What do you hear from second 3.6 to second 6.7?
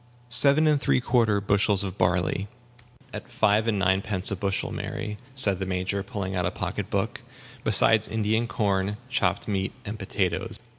and ninepence a bushel, Mary," said the Major, pulling out a